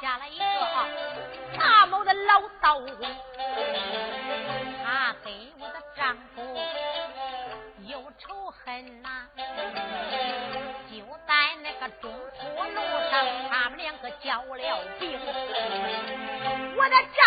[0.00, 0.44] 下了一个
[1.58, 2.80] 大毛的老刀，
[4.84, 6.42] 他给我的丈夫
[7.86, 9.28] 有仇恨呐、
[10.90, 13.14] 就在那个中途路上，
[13.50, 15.18] 他们两个交了兵，
[16.76, 17.23] 我的丈。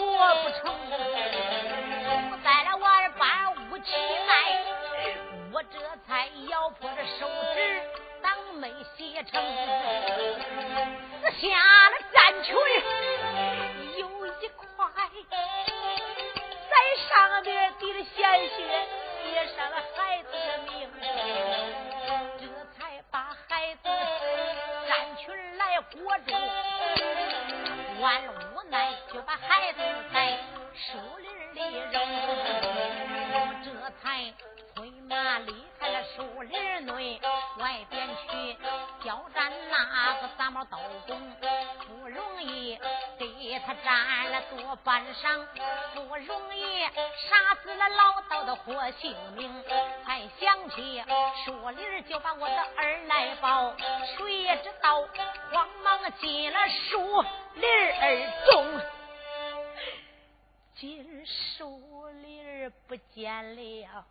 [0.00, 0.74] 活不成，
[2.30, 4.32] 我带了万般武器来，
[5.52, 7.82] 我这才咬破这手指，
[8.22, 9.40] 当没写成。
[48.66, 49.64] 我姓名
[50.04, 51.04] 才想起
[51.44, 53.76] 树林就把我的儿来抱
[54.16, 55.02] 谁也知道
[55.52, 57.22] 慌忙进了树
[57.54, 57.68] 林
[58.50, 58.80] 中
[60.74, 64.04] 进树林不见了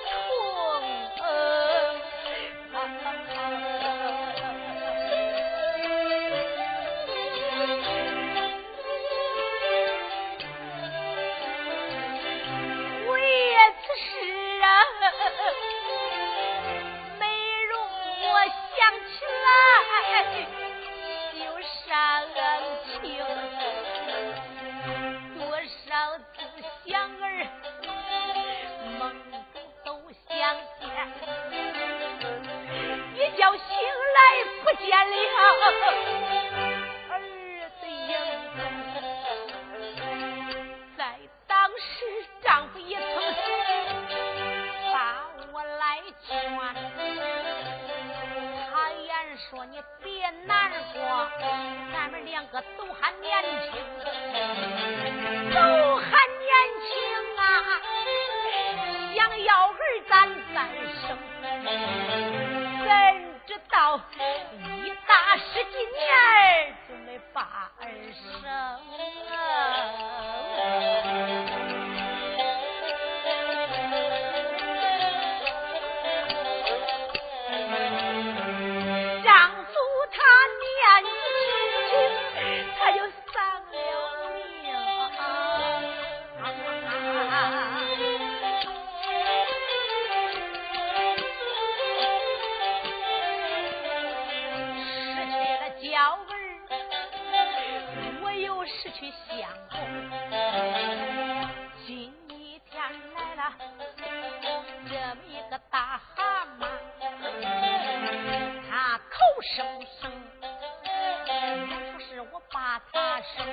[112.52, 113.46] 把他生，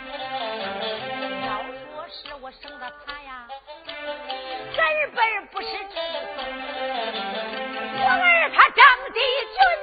[1.46, 3.48] 要说是我生的他呀，
[3.86, 4.82] 根
[5.16, 5.96] 本不是猪，
[8.04, 9.81] 我儿他长得俊。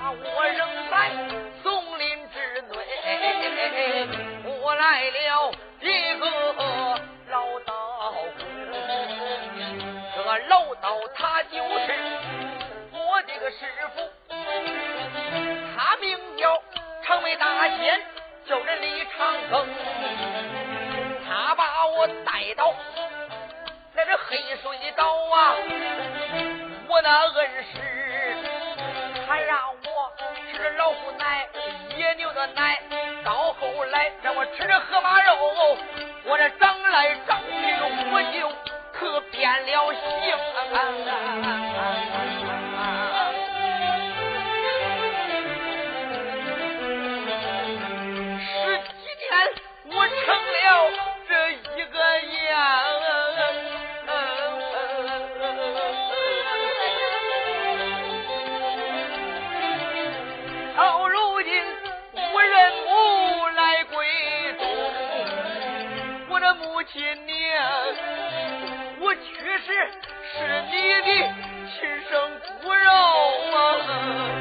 [0.00, 1.10] 把我扔在
[1.60, 4.06] 松林之内
[4.62, 6.30] 我来了一个
[7.28, 8.14] 老道
[10.14, 11.94] 这老道他就是
[12.92, 14.08] 我的个师傅
[15.76, 16.62] 他名叫
[17.04, 18.00] 长眉大仙
[18.46, 19.66] 叫人李长庚
[21.26, 22.72] 他把我带到
[23.96, 25.56] 那这黑水岛啊
[26.88, 27.87] 我那恩师
[32.38, 32.78] 喝奶
[33.24, 35.76] 到后来让我吃着河马肉
[36.24, 37.74] 我这长来长去
[38.12, 38.48] 我就
[38.92, 40.32] 可变了性
[41.10, 41.67] 啊。
[71.08, 72.20] 亲生
[72.62, 72.92] 骨肉
[73.56, 74.37] 啊。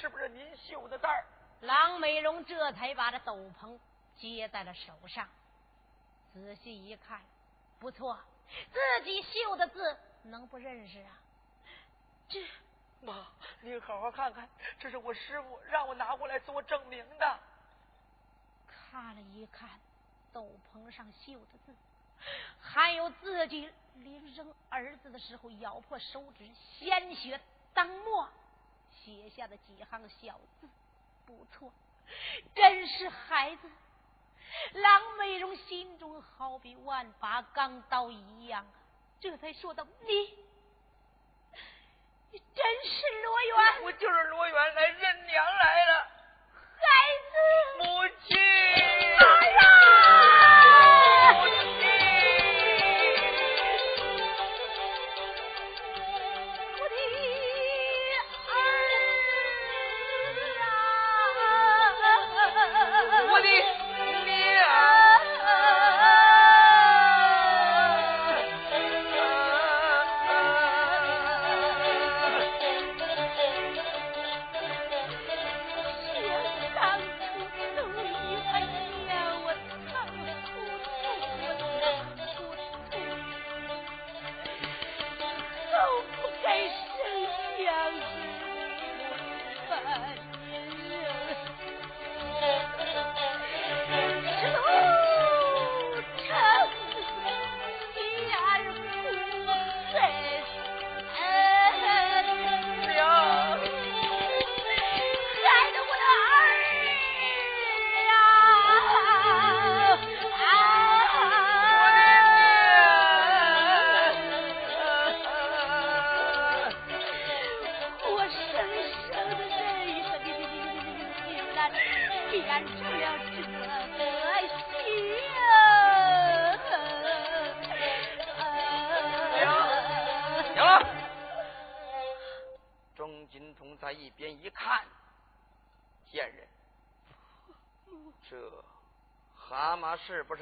[0.00, 1.24] 是不是您绣的字儿？
[1.60, 3.78] 郎美荣这才把这斗篷
[4.16, 5.28] 接在了手上，
[6.32, 7.20] 仔细一看，
[7.78, 8.18] 不错，
[8.72, 11.18] 自己绣的字能不认识啊？
[12.28, 12.44] 这
[13.00, 13.28] 妈，
[13.60, 14.48] 您好好看看，
[14.80, 17.38] 这是我师傅让我拿过来做证明的。
[18.66, 19.68] 看了一看
[20.32, 21.74] 斗篷上绣的字，
[22.60, 27.40] 还有自己临生儿子的时候咬破手指，鲜血
[27.72, 28.28] 当墨
[29.04, 30.68] 写下的几行小字。
[31.24, 31.72] 不错，
[32.54, 33.70] 真是孩子。
[34.74, 38.66] 郎美荣心中好比万把钢刀一样，
[39.20, 40.14] 这才说道：“你，
[42.32, 43.82] 你真是罗元？
[43.84, 46.10] 我就是罗元，来认娘来了。
[46.76, 46.86] 孩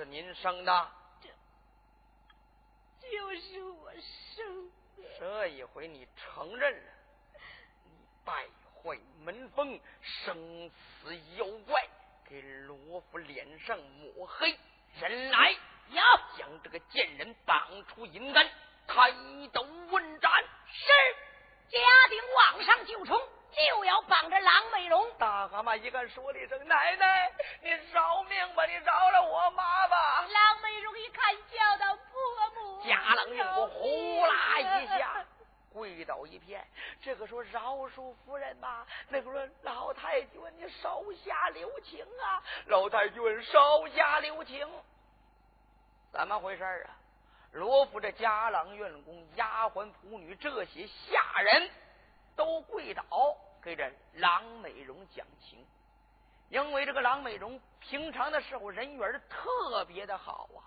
[0.01, 0.89] 是您生的？
[3.03, 3.93] 这就是我
[4.35, 5.03] 生的。
[5.19, 6.93] 这一回你承认了，
[7.85, 7.91] 你
[8.25, 11.87] 败坏门风，生死妖怪，
[12.27, 14.59] 给罗府脸上抹黑，
[15.03, 15.51] 人来
[15.91, 16.03] 呀
[16.39, 18.49] 将这个贱人绑出银丹，
[18.87, 19.13] 开
[19.53, 20.33] 刀问斩。
[20.67, 20.87] 是，
[21.69, 21.79] 家
[22.09, 23.21] 丁往上就冲。
[23.67, 35.25] 就要绑着郎美容，大蛤蟆一看，说了一声：“奶奶，你饶命吧，你饶了我妈吧！”郎美容一看，叫道：“婆母！”贾冷用我呼啦一下
[35.73, 36.67] 跪倒一片。
[37.01, 44.69] 这个说：“饶恕夫人吧。”那个说：“老太君，你手下留情啊！”老太君手下留情，
[46.11, 46.97] 怎么回事啊？
[47.53, 51.71] 罗府这家郎院工、丫鬟仆女这些下人。
[52.37, 53.03] 都跪倒
[53.63, 55.65] 给这郎美荣讲情，
[56.49, 60.65] 因为这个郎美荣平常的时候人缘特别的好啊，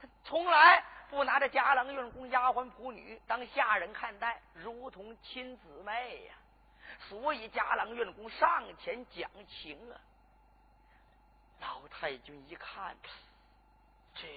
[0.00, 6.34] 他从来不拿着家郎院工、丫鬟仆女当下人看待，如同亲姊妹呀。
[7.08, 10.00] 所以家郎院工上前讲情啊，
[11.60, 12.96] 老太君一看，
[14.14, 14.28] 这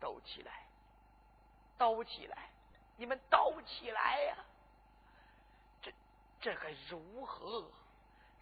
[0.00, 0.64] 抖起来，
[1.78, 2.50] 抖起来。
[3.00, 4.36] 你们倒起来呀！
[5.80, 5.90] 这
[6.38, 7.64] 这该如何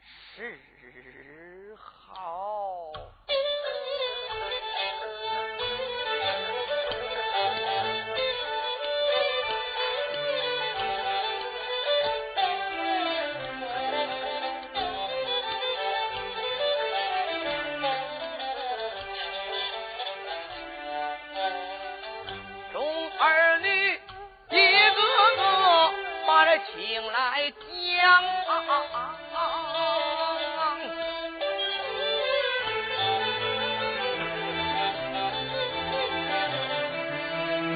[0.02, 2.90] 是好？
[26.74, 27.58] 请来讲。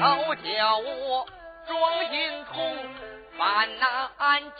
[0.03, 1.25] 都叫我
[1.65, 2.75] 庄心痛，
[3.37, 4.59] 犯难情。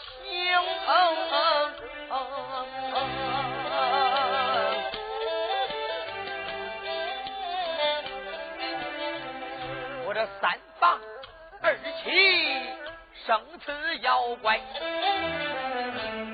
[10.05, 10.97] 我这三八
[11.61, 12.72] 二七。
[13.25, 14.59] 生此妖怪。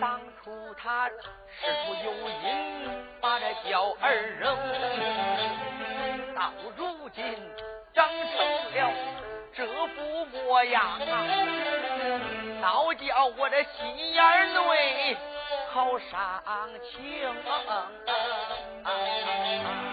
[0.02, 1.14] 当初他事
[1.86, 2.50] 出有因，
[3.22, 4.58] 把这小儿扔，
[6.36, 7.24] 到如今
[7.94, 8.38] 长成
[8.74, 8.92] 了
[9.54, 11.26] 这副模样啊，
[12.62, 15.18] 倒叫我这心眼内
[15.72, 16.44] 好伤
[16.92, 17.36] 情。
[18.06, 19.89] 这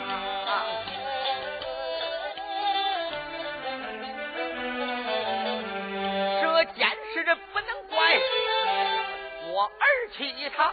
[9.52, 9.70] 我儿
[10.16, 10.72] 妻他，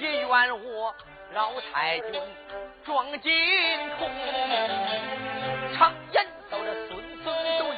[0.00, 0.28] 也怨
[0.64, 0.94] 我
[1.32, 2.20] 老太君
[2.84, 3.30] 装金
[3.98, 4.10] 童，
[5.76, 7.76] 常言道这孙孙都以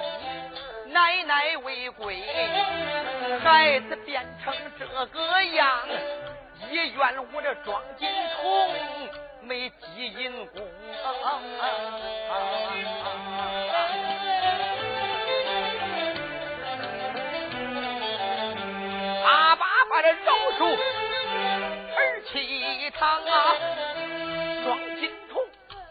[0.92, 2.22] 奶奶为贵，
[3.42, 5.06] 孩子变成这个
[5.42, 5.88] 样，
[6.70, 6.98] 也怨
[7.32, 8.68] 我这装金童
[9.42, 10.68] 没积阴功。
[19.90, 20.76] 把这饶恕
[21.96, 23.54] 儿妻堂啊，
[24.62, 25.44] 装金童，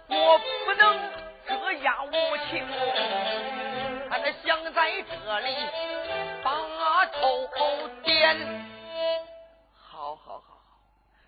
[0.07, 1.11] 我不能
[1.45, 2.11] 这样无
[2.49, 2.65] 情，
[4.09, 5.53] 他那想在这里
[6.41, 7.45] 把头
[8.01, 8.37] 点。
[9.75, 10.79] 好好好好，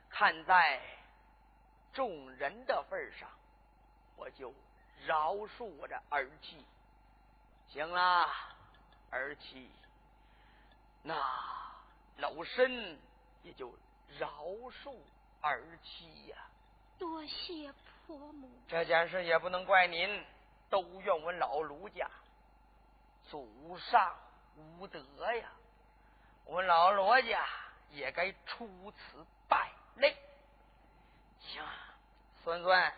[0.10, 0.80] 看在
[1.92, 3.28] 众人的份上，
[4.16, 4.54] 我就
[5.06, 6.66] 饶恕我这儿妻。
[7.68, 8.30] 行了，
[9.10, 9.70] 儿妻，
[11.04, 11.14] 那。
[12.18, 13.00] 老身
[13.44, 13.76] 也就
[14.20, 14.44] 饶
[14.84, 14.96] 恕
[15.42, 16.38] 儿妻呀。
[17.00, 17.74] 多谢
[18.06, 18.50] 婆母。
[18.68, 20.26] 这件事也不能怪您，
[20.70, 22.10] 都怨我老卢家
[23.30, 24.16] 祖上
[24.56, 25.52] 无德呀。
[26.46, 27.46] 我老罗家
[27.92, 30.16] 也该出此败类。
[31.40, 31.64] 行，
[32.44, 32.94] 孙孙，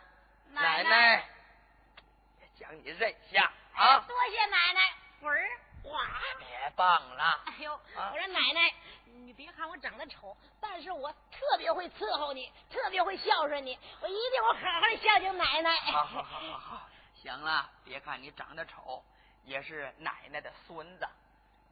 [0.52, 1.30] 奶奶
[2.42, 4.00] 也将你认下啊。
[4.08, 4.80] 多谢奶奶，
[5.22, 5.60] 滚儿。
[5.84, 6.08] 哇，
[6.40, 7.42] 别棒了。
[7.46, 8.74] 哎呦，我说奶奶。
[9.16, 15.76] 你别看我长得丑，但是我特别会伺候你，特别会孝顺你，我一定会好好孝敬奶奶。
[15.92, 19.04] 好好好好好，行了，别看你长得丑，
[19.44, 21.08] 也是奶奶的孙子，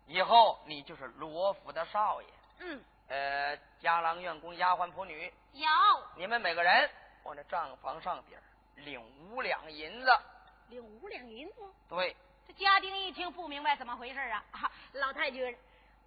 [0.05, 2.27] 以后你就是罗府的少爷。
[2.59, 2.83] 嗯。
[3.07, 5.67] 呃，家郎、院工、丫鬟、仆女有，
[6.15, 6.89] 你们每个人
[7.23, 8.39] 往这账房上边
[8.75, 10.11] 领五两银子。
[10.69, 11.55] 领五两银子？
[11.89, 12.15] 对。
[12.47, 14.43] 这家丁一听不明白怎么回事啊，
[14.93, 15.57] 老太君。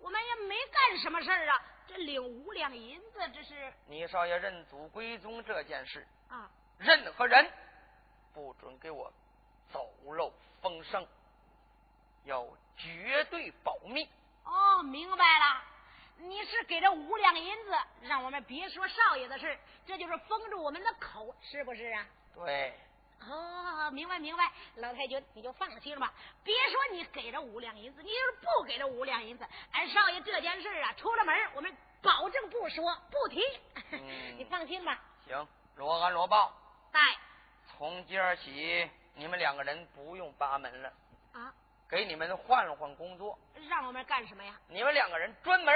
[0.00, 7.50] 我们也没干什么事儿啊，这领五两银子，这是你少爷认祖归宗这件事啊，任何人
[8.34, 9.10] 不准给我
[9.72, 11.06] 走漏风声，
[12.24, 14.06] 要绝对保密。
[14.44, 15.62] 哦，明白了，
[16.18, 22.06] 你是给这五两银子，让我们别说少爷的事这就是封住我们的口，是不是啊？
[22.34, 22.74] 对。
[23.28, 26.12] 哦，明白明白，老太君你就放心吧。
[26.42, 33.42] 别说你给这五两银子，你就是不给这五两银子，俺少爷这件事啊，出了门我们保证不说不提。
[34.36, 35.00] 你放心吧。
[35.26, 36.52] 行，罗安罗报。
[36.92, 37.00] 带。
[37.66, 40.92] 从今儿起，你们两个人不用扒门了。
[41.32, 41.52] 啊。
[41.88, 43.38] 给你们换换工作。
[43.68, 44.54] 让我们干什么呀？
[44.68, 45.74] 你们两个人专门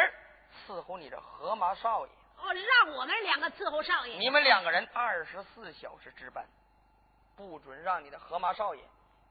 [0.66, 2.12] 伺候你这河马少爷。
[2.38, 4.16] 哦，让我们两个伺候少爷。
[4.18, 6.46] 你们两个人二十四小时值班。
[7.38, 8.82] 不准让你的河马少爷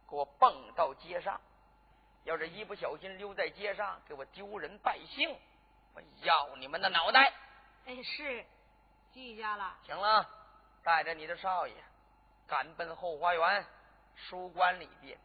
[0.09, 1.41] 给我蹦到街上，
[2.23, 5.37] 要是一不小心溜在街上，给我丢人败兴，
[5.93, 7.33] 我要你们的脑袋！
[7.85, 8.45] 哎，是，
[9.11, 9.75] 记下了。
[9.85, 10.25] 行了，
[10.83, 11.73] 带着你的少爷
[12.47, 13.65] 赶奔后花园
[14.15, 15.17] 书馆里边，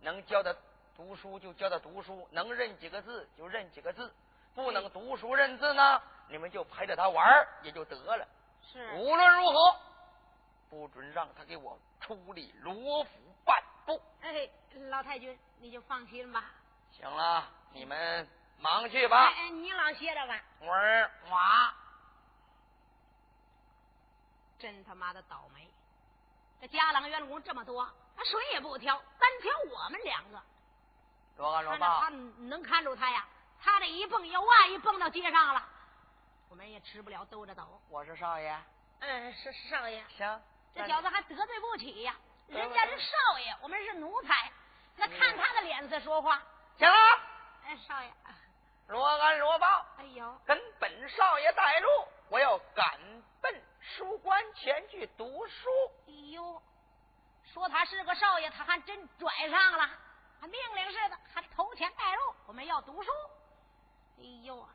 [0.00, 0.56] 能教他
[0.96, 4.10] 读书就教他读书，能认几个字就认几个字，
[4.54, 8.26] 不能读书认字呢，你们就陪着他玩也就得了。
[8.72, 9.76] 是，无论如何。
[10.68, 13.10] 不准让他给我出力罗府
[13.44, 14.00] 半步。
[14.20, 14.48] 哎，
[14.88, 16.44] 老太君，你就放心吧。
[16.92, 19.32] 行了，你们忙去吧。
[19.36, 20.40] 哎，你老歇着吧。
[20.60, 21.74] 我儿娃，
[24.58, 25.68] 真他妈的倒霉！
[26.60, 27.84] 这家郎员工这么多，
[28.16, 30.42] 他谁也不挑，单挑我们两个。
[31.36, 33.26] 罗干罗他能看住他呀？
[33.60, 35.62] 他这一蹦，要万一蹦到街上了，
[36.48, 37.80] 我们也吃不了兜着走。
[37.88, 38.58] 我是少爷。
[39.00, 40.02] 嗯，是少爷。
[40.16, 40.40] 行。
[40.76, 42.14] 这小子还得罪不起呀！
[42.48, 44.52] 人家是少爷，我们是奴才，
[44.96, 46.42] 那看他的脸色说话。
[46.76, 46.94] 行了，
[47.64, 48.12] 哎，少爷，
[48.88, 49.86] 罗安罗豹。
[49.96, 51.88] 哎呦，跟本少爷带路，
[52.28, 53.00] 我要赶
[53.40, 55.70] 奔书馆前去读书。
[56.08, 56.62] 哎呦，
[57.54, 59.90] 说他是个少爷，他还真拽上了，
[60.42, 62.34] 还命令似的，还头前带路。
[62.46, 63.10] 我们要读书。
[64.18, 64.68] 哎呦，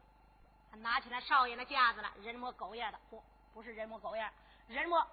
[0.71, 4.27] 他拿起来少爷那架子了，人模狗样的，不，不是人模狗样，
[4.67, 5.07] 人模。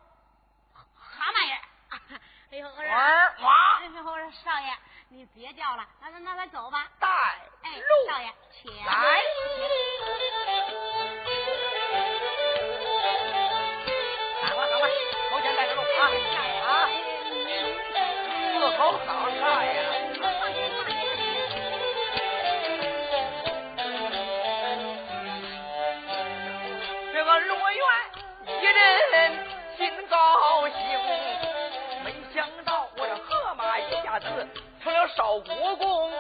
[2.51, 4.73] 哎呦，我说，哎呦，我说少爷，
[5.11, 6.89] 你别叫了，那那那咱走吧。
[6.99, 7.07] 带
[7.63, 8.93] 哎，少爷，请来。
[14.41, 14.89] 赶快赶快，
[15.31, 15.85] 头前带着路啊！
[16.65, 16.89] 啊，
[18.55, 19.88] 伺候好少爷。
[34.83, 36.11] 成了少国公。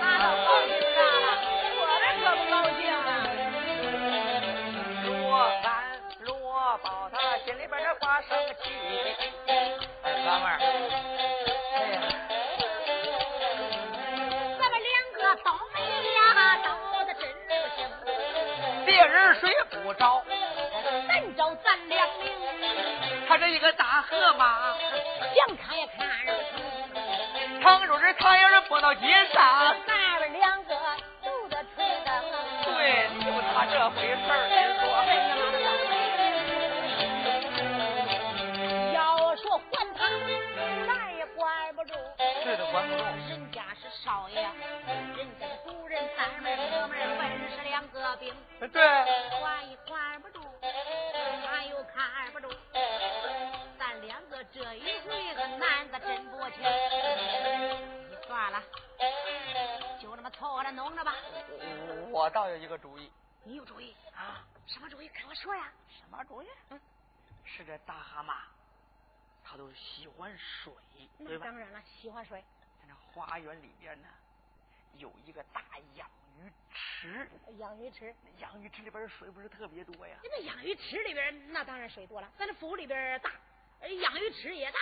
[0.00, 1.26] 那都高兴啥了？
[1.80, 2.98] 我这可不高兴啊！
[5.04, 5.08] 罗
[5.62, 5.66] 三
[6.20, 6.28] 罗
[6.82, 8.28] 宝他心里边这挂生
[8.62, 8.64] 气，
[9.46, 9.50] 哎，
[10.02, 10.58] 哥们儿，
[11.74, 11.96] 哎呀，
[14.58, 15.76] 咱们两个倒霉
[16.14, 16.18] 呀，
[16.64, 16.66] 倒
[17.04, 17.78] 的真不行。
[18.84, 20.22] 别人睡不着，
[21.08, 22.24] 咱找咱两命，
[23.26, 24.76] 他这一个大河马，
[25.34, 26.08] 想看也看。
[28.18, 30.74] 他要是蹦到街上，咱们两个
[31.22, 32.12] 都得吹灯。
[32.64, 34.34] 对，就他这回事儿。
[38.92, 39.62] 要说还
[39.94, 39.98] 他，
[40.86, 41.94] 咱也管不住。
[42.42, 43.02] 是的，管不住。
[43.28, 44.42] 人家是少爷，
[45.16, 47.22] 人家的主人三门哥们儿本
[47.56, 48.34] 是两个兵，
[48.72, 48.82] 对，
[49.40, 50.40] 管也管不住，
[51.46, 52.48] 看又看不住。
[53.78, 56.64] 咱两个这一回个难的真不轻。
[60.68, 61.14] 这么凑合着弄着吧。
[62.10, 63.10] 我倒有一个主意
[63.44, 63.94] 你有主意？
[64.14, 65.08] 啊，什么主意？
[65.08, 65.72] 跟我说呀。
[65.88, 66.46] 什么主意？
[66.70, 66.80] 嗯，
[67.44, 68.34] 是这大蛤蟆，
[69.44, 70.72] 它都喜欢水，
[71.18, 71.44] 对吧？
[71.46, 72.42] 当然了，喜欢水，
[72.80, 74.08] 在那花园里边呢，
[74.94, 75.62] 有一个大
[75.94, 78.14] 养鱼池，养鱼池。
[78.38, 80.18] 养鱼池里边的水不是特别多呀？
[80.22, 83.32] 那养鱼池里边那当然水多了，咱这府里边大，
[83.80, 84.78] 呃养鱼池也大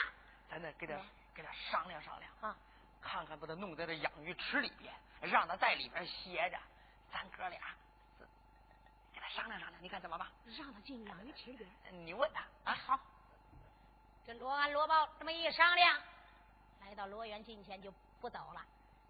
[0.51, 2.57] 咱得给他嗯给他商量商量，啊。
[3.01, 6.59] 看看把他弄在这养鱼池里边，让他在里边歇着，
[7.13, 7.61] 咱哥俩
[9.13, 10.27] 给他商量商量，你看怎么办？
[10.59, 11.69] 让他进养鱼池里边。
[12.05, 13.01] 你问他啊，好。
[14.27, 16.01] 这罗安罗宝这么一商量，
[16.81, 18.61] 来到罗元近前就不走了。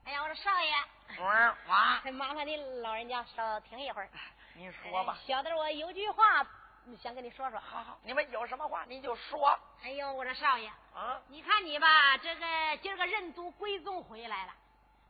[0.05, 0.75] 哎呀，我说少爷，
[1.18, 1.25] 我
[1.68, 4.09] 哇，麻烦您老人家稍停一会儿。
[4.55, 5.27] 你说吧哎。
[5.27, 6.46] 小的我有句话
[6.94, 7.59] 想跟你说说。
[7.59, 11.20] 好好，你们有什么话你就说哎呦，我说少爷，啊。
[11.29, 12.46] 你看你吧，这个
[12.83, 14.53] 今儿个任督归宗回来了，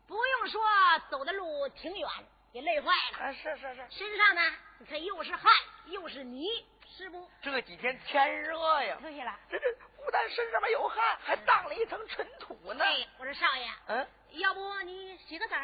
[0.06, 0.62] 不用说
[1.10, 2.08] 走的路挺远，
[2.52, 3.18] 也累坏了。
[3.18, 5.52] 啊，是是是，身上呢，你看又是汗
[5.86, 6.46] 又是泥，
[6.96, 7.28] 是不？
[7.42, 12.84] 这几天天热呀，对了，这这不但身上面有汗，还荡了一层尘土呢。
[12.84, 15.56] 哎，我说少爷，嗯，要不你洗个澡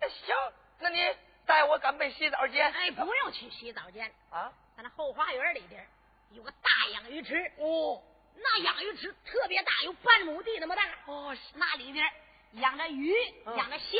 [0.00, 0.34] 行，
[0.78, 0.98] 那你
[1.46, 2.72] 带我赶奔洗澡间。
[2.72, 5.86] 哎，不用去洗澡间，啊，在那后花园里边
[6.30, 8.02] 有个大养鱼池，哦
[8.36, 10.82] 那养鱼池特别大，有半亩地那么大。
[11.06, 12.04] 哦，那里边
[12.52, 13.14] 养着鱼，
[13.46, 13.98] 嗯养着虾，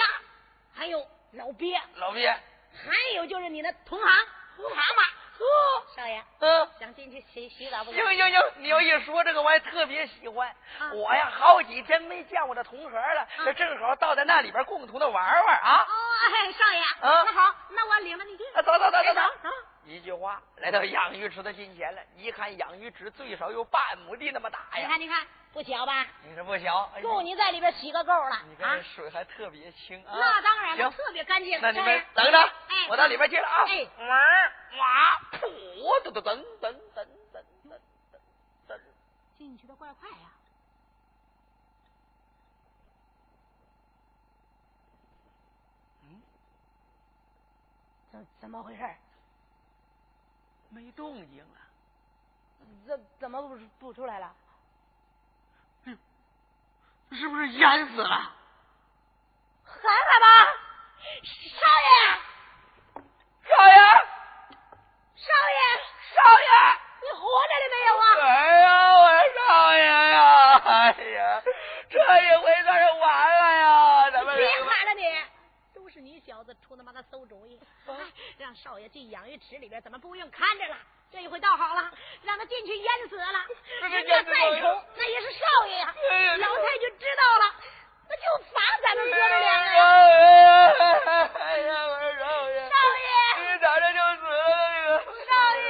[0.75, 2.37] 还有老鳖，老鳖，
[2.73, 5.11] 还有就是你的同行蛤蟆。
[5.39, 5.45] 哦，
[5.97, 6.69] 少爷，嗯。
[6.79, 10.49] 想进去洗洗澡不行行行，你要一说这个，我还特别喜欢。
[10.79, 15.83] 啊我呀，好几天没见我的同学了，这正好到在那里边共同的玩玩啊。
[15.83, 15.87] 哦，
[16.25, 18.45] 哎，少爷，嗯那好，那我领着你去。
[18.65, 18.74] 走。
[20.57, 22.03] 来到养鱼池的近前了。
[22.17, 26.07] 一看养鱼池最少有半亩地那么大呀，你看，你看，不小吧？
[26.23, 28.83] 你说不小，哎够你在里边洗个够了啊你看这！
[28.83, 30.13] 水还特别清啊。
[30.15, 31.61] 那当然了，行，特别干净。
[31.61, 33.65] 那你们等着，哎，我到里边去了啊。
[33.67, 34.17] 哎，哇
[34.79, 37.79] 哇，噗，噔噔噔噔噔噔噔
[38.69, 38.81] 噔。
[39.39, 40.31] 进去的怪快呀。
[46.03, 46.23] 嗯，
[48.11, 48.83] 怎怎么回事？
[50.75, 51.61] 没动静了。
[52.87, 54.35] 怎怎么不不出来了？
[57.13, 58.33] 是不是淹死了？
[59.65, 60.47] 喊喊吧？
[61.23, 61.89] 少爷，
[63.45, 63.77] 少爷，
[65.15, 65.61] 少爷，
[66.13, 66.49] 少爷！
[67.03, 68.05] 你活着了没有啊？
[68.21, 68.27] 哎
[68.59, 69.03] 呀，我
[69.37, 70.19] 少爷呀！
[70.59, 71.43] 哎呀，
[71.89, 74.11] 这一回算是完了呀！
[74.11, 75.03] 咱们别喊了你，
[75.73, 77.61] 都是你小子出他妈的馊主意！
[77.87, 77.95] 哎，
[78.39, 80.77] 让少爷进养鱼池里边，怎么不用看着了？
[81.13, 81.93] 这一回倒好了，
[82.23, 83.47] 让他进去淹死了。
[83.83, 85.95] 人家再丑，那也是少爷呀。
[86.11, 87.55] 哎老太君知道了，
[88.09, 89.83] 那就罚咱们哥儿两个哎呀。
[89.85, 93.09] 呀，哎呀，我说少爷，少爷，
[93.53, 95.05] 你咋这就死了？
[95.05, 95.65] 少爷，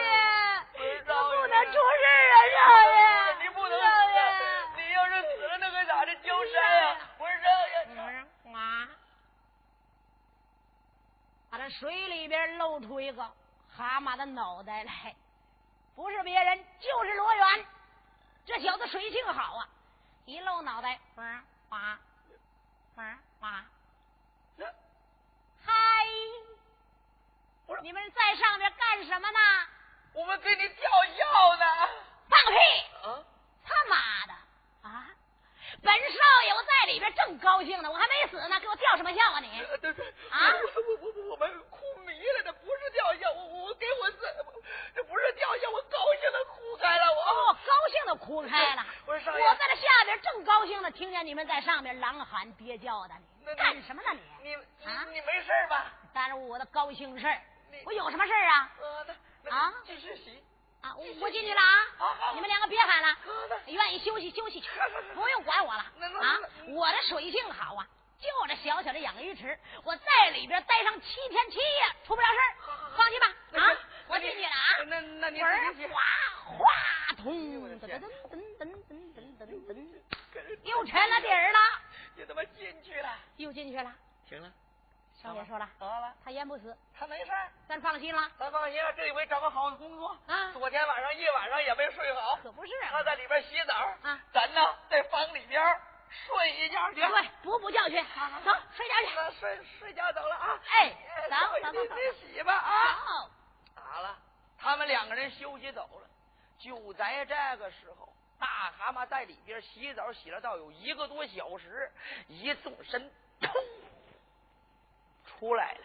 [0.72, 2.58] 不这不能出事啊，少
[2.90, 2.96] 爷！
[3.42, 6.96] 你不能少死爷，你要是死了，那可咋的交山呀？
[7.18, 8.16] 我说少爷，我说
[8.54, 8.88] 啊，
[11.50, 13.22] 把这水里边露出一个
[13.74, 15.16] 蛤蟆的脑袋来，
[15.96, 17.66] 不是别人，就是罗元。
[18.44, 19.66] 这小子水性好啊，
[20.26, 21.98] 一露脑袋，哇哇
[22.96, 23.64] 哇哇，
[25.64, 25.72] 嗨，
[27.66, 29.38] 不是你们在上面干什么呢？
[30.12, 31.64] 我们给你吊药呢。
[32.28, 32.56] 放屁！
[35.84, 39.60] 本少爷我在里边正高兴呢，我还没死呢，给我吊什么孝啊你？
[39.60, 44.16] 呃对对啊我我我我们哭迷了，这不是吊孝，我我给我这
[44.94, 47.20] 这不是吊孝，我高兴的哭开了，我。
[47.22, 48.86] 哦，高兴的哭开了。
[49.06, 54.08] 我说少爷我在这下边正高兴呢，听见你们在上面狼喊憋叫的，你干什么呢
[54.42, 54.48] 你？
[54.48, 54.54] 你
[54.86, 55.92] 啊你没事吧？
[56.14, 57.40] 耽误我的高兴事儿。
[57.84, 58.72] 我有什么事儿啊？
[59.50, 60.42] 啊继续洗。
[60.84, 62.32] 啊，我我进去了啊！
[62.34, 63.16] 你们两个别喊了，
[63.68, 64.68] 愿意休息休息去
[65.14, 66.38] 不用管我了啊！
[66.68, 67.88] 我的水性好啊，
[68.20, 71.64] 就这小小的养鱼池，我在里边待上七天七夜，
[72.06, 72.38] 出不了事
[72.94, 73.72] 放心吧啊！
[74.08, 74.84] 我进去了啊！
[74.86, 76.02] 那那你门儿自己洗哗
[76.44, 79.86] 哗通，噔噔噔噔噔噔噔
[80.64, 81.58] 又沉了底儿了，
[82.16, 83.08] 你他妈进去了。
[83.38, 83.90] 又进去了。
[84.28, 84.52] 行了，
[85.24, 90.08] 少爷说了，好了，他淹不死，他没事儿，咱放心了咱放心了，这回找个好的工作。
[90.26, 90.52] 啊！
[90.52, 94.60] 昨天晚上一晚上也没睡好，可不是他啊，在里边洗澡啊，咱呢
[94.90, 97.00] 在房里边睡一觉去。
[97.00, 99.14] 对，补补觉去，好走睡觉去。
[99.16, 100.60] 那睡睡觉走了啊。
[100.68, 100.90] 哎
[101.30, 102.92] 走少爷走走走你你洗吧啊。
[102.92, 103.30] 好，
[103.76, 104.18] 好了，
[104.58, 106.10] 他们两个人休息走了。
[106.58, 111.90] 就在这个时候，大蛤蟆在里边洗澡，洗了到有一个多小时，
[112.28, 113.10] 一纵身，
[113.40, 113.50] 砰，
[115.44, 115.80] 出来了。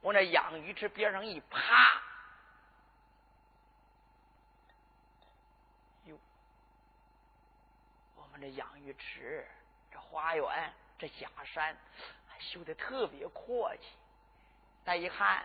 [0.00, 2.00] 往那养鱼池边上一趴，
[6.06, 6.18] 哟，
[8.16, 9.46] 我们这养鱼池、
[9.92, 11.76] 这花园、这假山，
[12.38, 13.82] 修的特别阔气。
[14.84, 15.44] 再一看，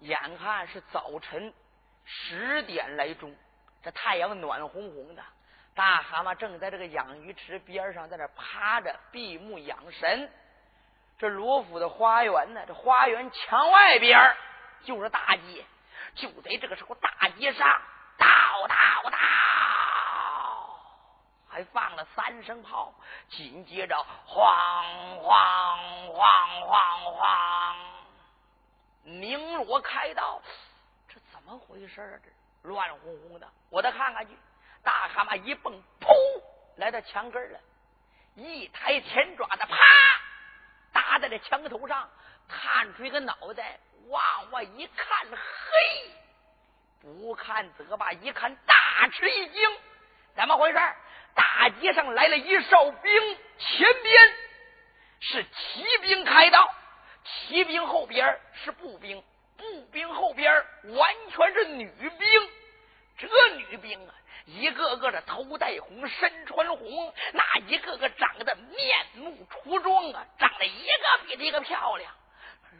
[0.00, 1.54] 眼看是早晨
[2.04, 3.36] 十点来钟，
[3.84, 5.22] 这太阳暖烘烘的，
[5.74, 10.28] 大蛤蟆正在这个养鱼池边上，在那趴着闭目养神。
[11.18, 14.36] 这罗府的花园呢，这花园墙外边
[14.84, 15.64] 就是大街，
[16.14, 17.68] 就在这个时候，大街上
[18.18, 19.16] 叨叨叨，
[21.48, 22.92] 还放了三声炮，
[23.30, 23.96] 紧接着
[24.26, 27.76] 晃晃晃晃晃，
[29.04, 30.42] 鸣锣开道，
[31.08, 32.18] 这怎么回事啊？
[32.24, 34.36] 这乱哄哄的，我再看看去。
[34.82, 36.06] 大蛤蟆一蹦，噗，
[36.76, 37.58] 来到墙根了，
[38.34, 39.76] 一抬前爪子，啪，
[41.14, 42.10] 打在这墙头上，
[42.48, 46.10] 探出一个脑袋，往外一看，嘿，
[47.00, 49.78] 不看则罢，一看大吃一惊，
[50.34, 50.78] 怎么回事？
[51.36, 54.34] 大街上来了一哨兵，前边
[55.20, 56.68] 是骑兵开道，
[57.22, 59.22] 骑兵后边是步兵，
[59.56, 62.50] 步兵后边完全是女兵。
[63.18, 64.14] 这女兵啊，
[64.46, 72.12] 一个个的头戴红，身穿红，那一个个长得面目出众啊，长得一个比一个漂亮。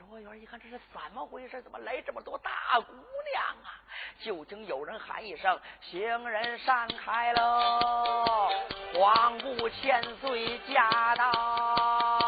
[0.09, 1.62] 罗元一看，这是怎么回事？
[1.62, 3.81] 怎么来这么多大姑娘啊？
[4.20, 8.50] 就听有人喊一声：“行人闪开喽！
[8.94, 12.18] 皇姑千岁驾到！”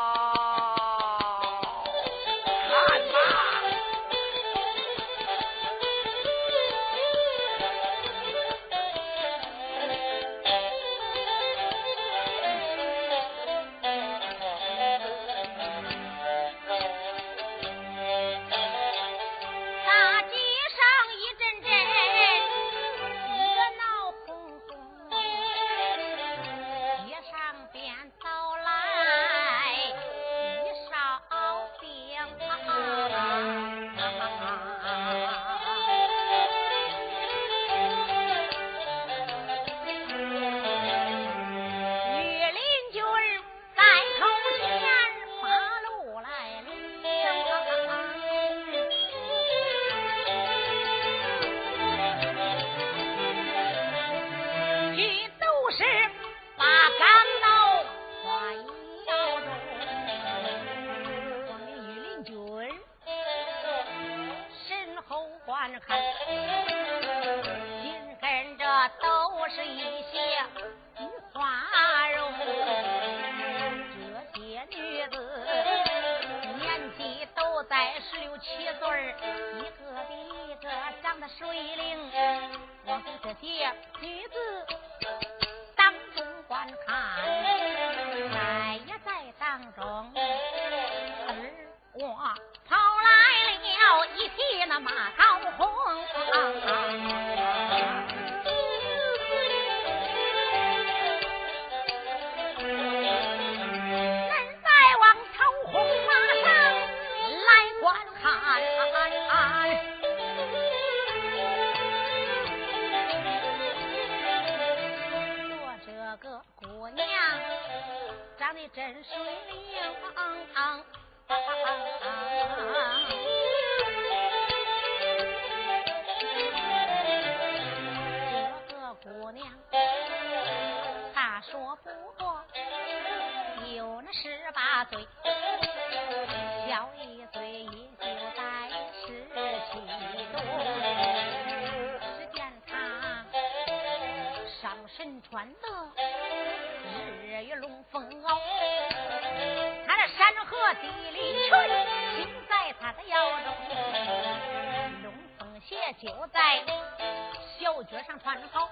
[158.19, 158.69] 穿好，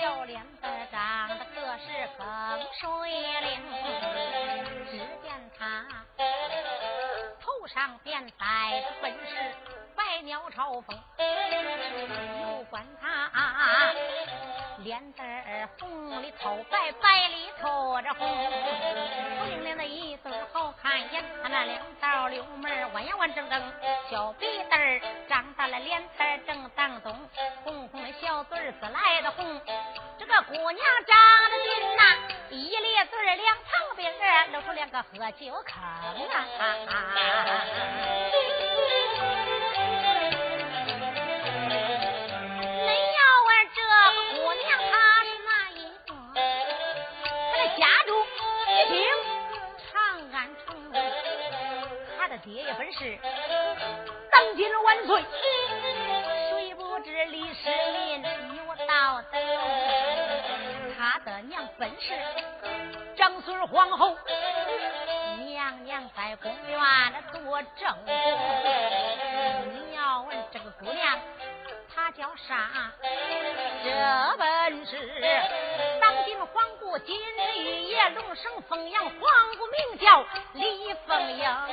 [0.00, 2.26] 小脸子长得可是风
[2.80, 2.86] 水
[3.40, 3.50] 灵。
[4.90, 5.84] 只见他
[7.40, 9.54] 头上便戴着本是
[9.94, 13.30] 百鸟朝凤，又观他
[14.78, 18.26] 脸蛋儿红里透白，白里透着红。
[35.20, 35.82] 我就坑啊！
[36.86, 37.58] 啊啊
[43.74, 43.76] 这
[44.30, 44.92] 姑娘她
[45.24, 46.10] 是哪一个？
[47.52, 48.10] 她的家中
[48.88, 48.94] 姓
[49.92, 49.92] 长
[50.32, 50.66] 安城，
[52.16, 53.18] 她的爹也本事，
[54.30, 55.24] 当今万岁。
[56.50, 59.36] 谁不知李世民有道德？
[60.96, 62.14] 他的娘本事，
[63.16, 64.16] 长孙皇后。
[66.28, 68.14] 在公园里做正宫
[69.72, 71.18] 你要问这个姑娘
[71.94, 72.92] 她叫啥？
[73.82, 74.92] 这本是
[76.02, 79.18] 当今皇姑今日一夜龙生凤阳皇
[79.56, 80.22] 姑名叫
[80.52, 81.46] 李凤英。
[81.46, 81.66] 啊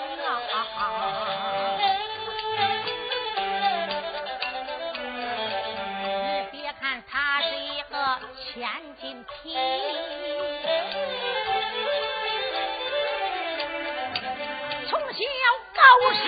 [6.54, 8.20] 你别看她是一个
[8.54, 8.85] 千
[15.96, 16.26] 高山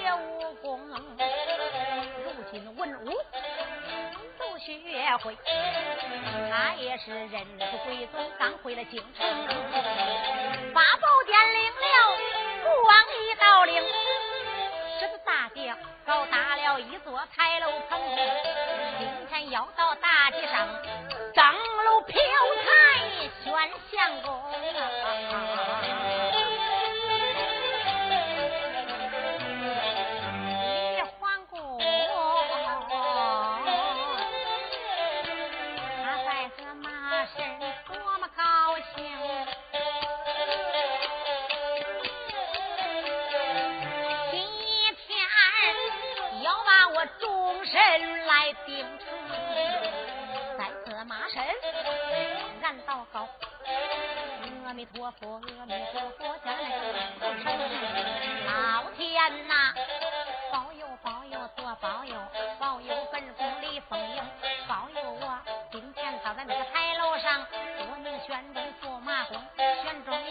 [0.00, 3.12] 学武功如今文武
[4.36, 4.76] 都学
[5.18, 5.38] 会
[6.50, 9.24] 他也是人子归宗刚回了京城
[10.74, 11.86] 八宝殿领了
[12.64, 13.80] 国王一道令
[14.98, 15.72] 狮子大帝
[16.04, 18.00] 高搭了一座彩楼棚
[18.98, 20.66] 今天要到大街上
[21.32, 22.20] 张楼飘
[22.64, 24.42] 彩选相公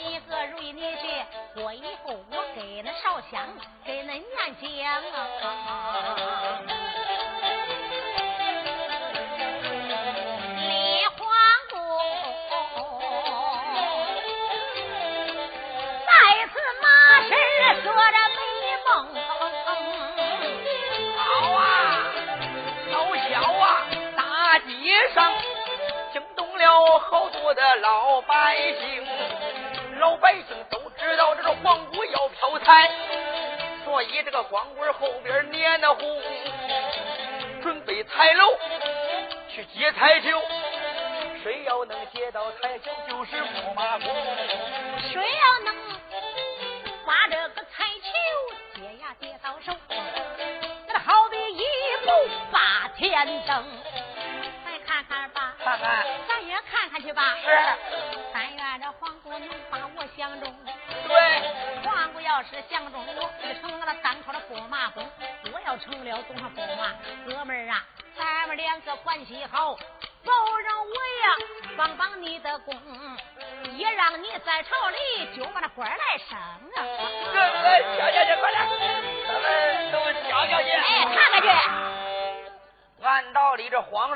[0.08, 3.46] 你和如意念学过以后，我给那烧香，
[3.84, 4.70] 给恁念经。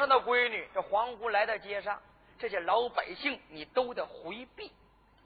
[0.07, 2.01] 那闺女，这黄姑来到街上，
[2.39, 4.71] 这些老百姓你都得回避。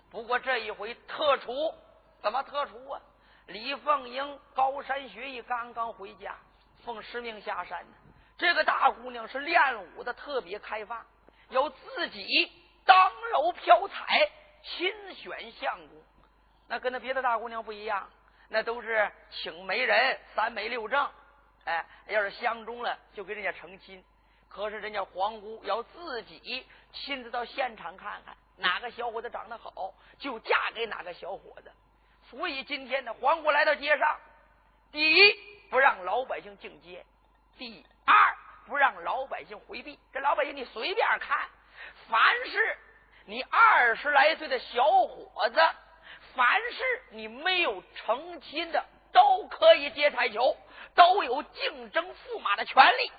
[0.09, 1.73] 不过这一回特除，
[2.21, 3.01] 怎么特除啊？
[3.47, 6.35] 李凤英高山学艺刚刚回家，
[6.83, 7.85] 奉师命下山。
[8.37, 11.05] 这个大姑娘是练武的，特别开放，
[11.49, 12.51] 要自己
[12.85, 14.31] 当柔飘彩，
[14.63, 16.03] 亲选相公。
[16.67, 18.09] 那跟那别的大姑娘不一样，
[18.49, 21.09] 那都是请媒人，三媒六证。
[21.65, 24.03] 哎，要是相中了，就跟人家成亲。
[24.55, 31.69] 可是人家皇姑要自己亲自到现场看看，哪个小伙子长得好，就嫁给哪个小伙子。
[32.29, 34.17] 所以今天呢，皇姑来到街上，
[34.93, 35.33] 第一
[35.69, 37.05] 不让老百姓进街，
[37.57, 38.15] 第二
[38.65, 39.99] 不让老百姓回避。
[40.13, 41.49] 这老百姓你随便看，
[42.07, 42.77] 凡是
[43.25, 45.59] 你二十来岁的小伙子，
[46.33, 50.55] 凡是你没有成亲的，都可以接彩球。
[50.95, 53.11] 都有竞争驸马的权利，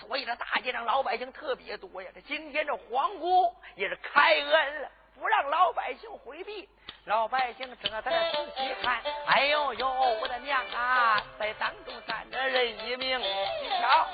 [0.00, 2.10] 所以这大街上老百姓特别多呀。
[2.14, 6.68] 这今天这皇姑也是开恩了，不让老百姓回避。
[7.04, 9.88] 老百姓正在这仔细看，哎呦呦，
[10.20, 14.08] 我的娘啊，在当中站着人一名，你瞧，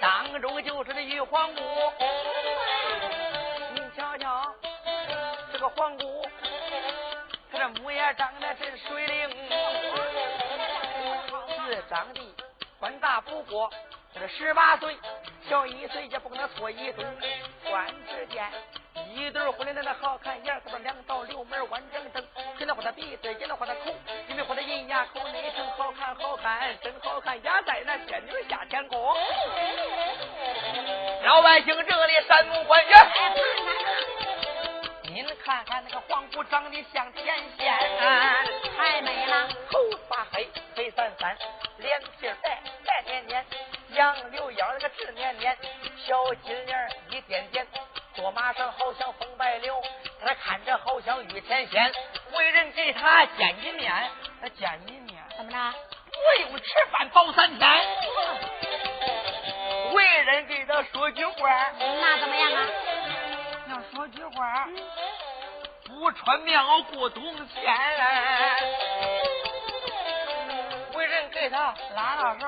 [0.00, 1.60] 当中就是那玉皇姑。
[3.74, 4.54] 你瞧瞧，
[5.52, 6.24] 这个皇姑，
[7.50, 9.28] 她这模样长得真水灵。
[11.88, 12.20] 长得
[12.78, 13.70] 官大不过，
[14.14, 14.96] 这十八岁，
[15.48, 17.04] 小一岁也不能错一对。
[17.70, 18.50] 官之间
[19.14, 22.26] 一对婚的那好看样，子，两道六门弯正正，
[22.58, 23.94] 跟那画的鼻子，跟那画的口，
[24.28, 28.98] 因为画的银牙口内生好看好看，真好看，压在那仙女下天宫。
[31.22, 33.06] 老百姓这里山目观园，
[35.04, 37.78] 您看看那个黄姑长得像天仙，
[38.76, 39.78] 太美了，头
[40.08, 41.36] 发黑黑散散。
[41.78, 43.46] 脸皮白白黏黏，
[43.98, 45.58] 杨柳腰那个直黏黏，
[46.06, 47.66] 小金莲一点点，
[48.14, 49.82] 坐马上好像风白柳，
[50.24, 51.92] 他看着好像玉天仙。
[52.32, 53.92] 为人给他见一面，
[54.40, 55.58] 他见一面怎么着？
[56.12, 57.68] 不用吃饭饱三天。
[59.92, 62.68] 为人给他说句话，那怎么样啊？
[63.70, 64.68] 要说句话，
[65.84, 67.76] 不穿棉袄过冬天。
[70.94, 72.46] 为人给他拉拉手，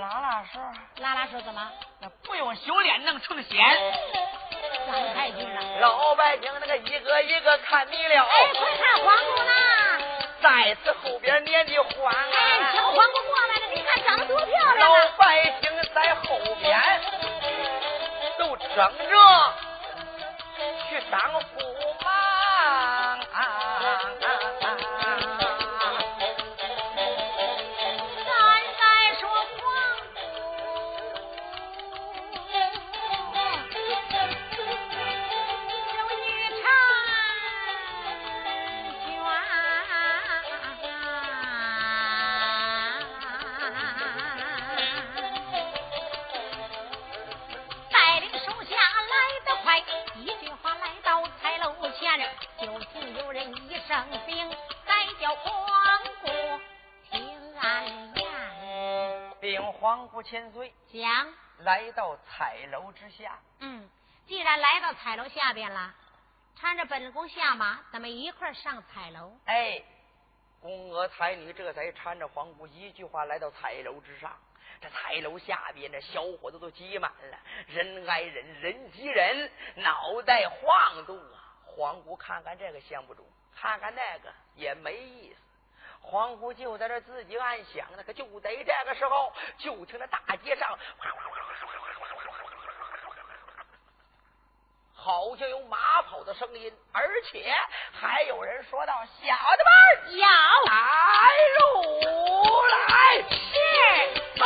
[0.00, 0.60] 拉拉手，
[0.96, 1.70] 拉拉手怎么？
[2.00, 3.58] 那不用修炼能成仙。
[4.86, 5.80] 上太君了。
[5.80, 8.24] 老百姓那个一个一个看你了。
[8.24, 9.52] 哎，快看皇姑呢！
[10.42, 12.14] 在此后边撵的欢。
[12.14, 14.90] 哎，小皇姑过来了，你看长得多漂亮。
[14.90, 17.00] 老百姓在后边
[18.38, 19.54] 都争着
[20.88, 21.91] 去当驸
[59.92, 63.38] 皇姑千岁，讲来到彩楼之下。
[63.58, 63.86] 嗯，
[64.26, 65.94] 既然来到彩楼下边了，
[66.58, 69.36] 搀着本宫下马，咱们一块上彩楼。
[69.44, 69.82] 哎，
[70.62, 74.34] 宫娥才女这才搀着皇姑一句话来到彩楼之上。
[74.80, 81.52] 这彩楼下边，这小伙子都挤满了，人挨人，人挤人，脑袋晃动啊！
[81.66, 85.40] 皇姑看看这个相不中，看看那个也没意思。
[86.02, 90.78] 黄姑就在这自己暗想呢，可就在这个时候，就听那大街上，
[94.94, 97.52] 好像有马跑的声音，而且
[97.92, 100.28] 还有人说道：“小的们要
[100.66, 102.12] 来路
[102.68, 104.44] 来，是走。”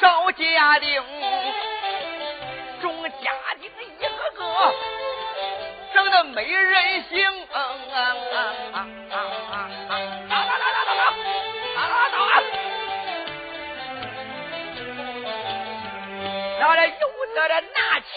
[0.00, 1.02] 少家丁，
[2.82, 3.10] 众家
[3.60, 4.40] 丁一个个
[5.94, 7.24] 整的没人性。
[7.52, 7.56] 啊
[7.92, 7.96] 啊
[8.32, 8.36] 啊
[8.72, 8.76] 啊
[9.12, 9.16] 啊
[9.48, 9.94] 啊！
[10.28, 11.00] 走走走走走
[11.74, 12.34] 走走啊！
[16.60, 18.14] 那这有的拿枪，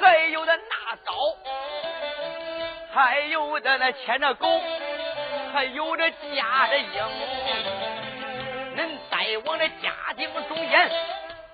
[0.00, 0.02] 还
[0.32, 1.12] 有的拿刀，
[2.94, 4.48] 还有的那牵着狗，
[5.52, 6.86] 还有的架着鹰。
[9.44, 10.90] 往这家境中间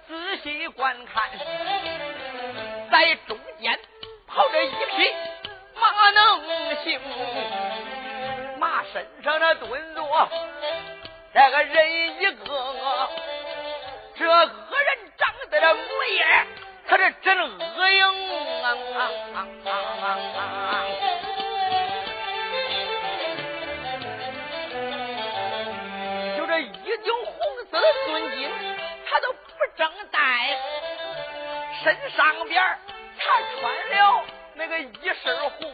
[0.07, 1.31] 仔细观看，
[2.91, 3.79] 在中间
[4.27, 5.13] 跑着一匹
[5.75, 7.01] 马能行，
[8.59, 10.29] 马身上的蹲着
[11.35, 12.45] 这个人一个，
[14.17, 15.81] 这恶人长得这模
[16.19, 16.47] 样，
[16.87, 18.05] 可是真恶影
[18.63, 18.77] 啊！
[28.07, 28.51] 孙金
[29.09, 29.39] 他都不
[29.77, 30.59] 正戴，
[31.83, 32.63] 身上边
[33.19, 34.25] 他穿了
[34.55, 35.73] 那个一身红。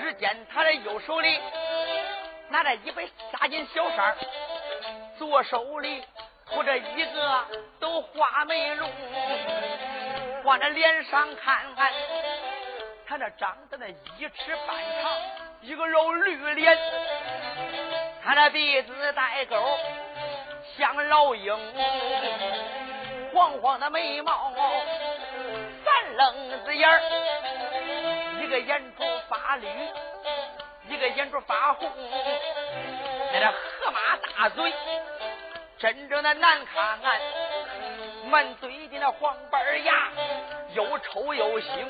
[0.00, 1.40] 只见他的右手里
[2.48, 4.16] 拿着一杯沙金小扇
[5.18, 6.04] 左手里
[6.46, 7.46] 托着一个
[7.80, 8.90] 都画眉龙。
[10.44, 11.90] 往这脸上看看，
[13.08, 15.12] 他那长得那一尺半长，
[15.62, 16.78] 一个肉绿脸，
[18.22, 19.56] 他那鼻子带沟。
[20.76, 21.56] 像老鹰，
[23.32, 24.52] 黄黄的眉毛，
[25.84, 27.00] 三愣子眼儿，
[28.42, 29.68] 一个眼珠发绿，
[30.88, 31.88] 一个眼珠发红，
[33.32, 34.72] 那这河马大嘴，
[35.78, 36.98] 真正的难看，
[38.28, 40.08] 满嘴的那黄板牙，
[40.74, 41.86] 又臭又腥。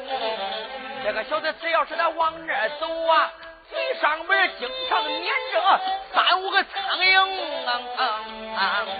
[1.04, 3.32] 这个小子只要是他往那走啊。
[3.70, 5.80] 嘴上边经常粘着
[6.12, 7.64] 三五个苍蝇，
[8.56, 8.94] 啊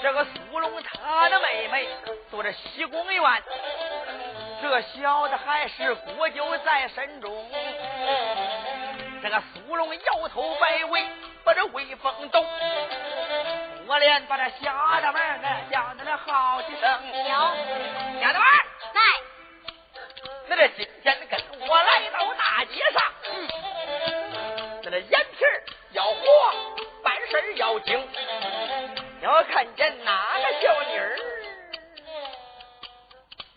[0.00, 0.24] 这个
[0.58, 1.86] 苏龙他的妹妹
[2.32, 3.22] 做着西宫院，
[4.60, 7.48] 这小子还是国舅在身中。
[9.22, 11.06] 这个苏龙摇头摆尾，
[11.44, 12.44] 把这威风抖，
[13.86, 16.82] 我连把这瞎子们呢叫他那好几声。
[18.20, 18.48] 丫头们
[18.92, 19.00] 在，
[20.48, 23.00] 那这今天跟我来到大街上，
[24.82, 25.44] 那这眼皮
[25.92, 26.18] 要活，
[27.04, 28.08] 办事要精。
[29.20, 31.18] 要看见哪个小妮儿，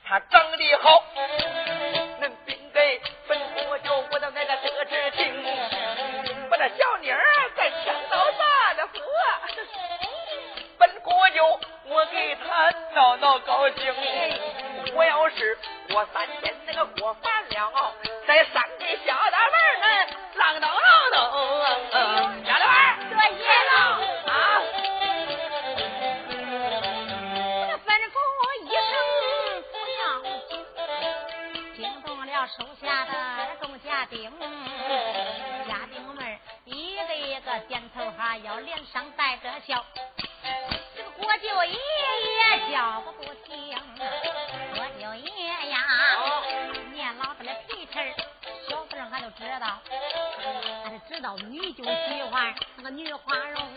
[0.04, 1.04] 她长得好，
[2.20, 5.44] 恁并给吩咐就我的那个得知情，
[6.50, 7.22] 把那小妮儿
[7.56, 9.00] 再牵到咱的府，
[10.80, 13.94] 本国舅我给他闹闹高兴。
[14.94, 15.58] 我要是
[15.92, 17.94] 过三天那个过完了，
[18.28, 19.16] 再上给下
[38.32, 39.84] 点头哈腰，脸上带着笑。
[40.96, 43.78] 这个国舅爷爷叫个不停，
[44.74, 45.78] 国舅爷呀，
[46.94, 47.94] 念老子的皮气
[48.70, 49.82] 小时候俺都知道，
[50.86, 53.68] 俺就知道你就喜欢那个女花容，